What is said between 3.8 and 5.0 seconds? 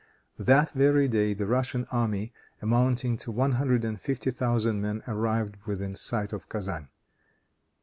and fifty thousand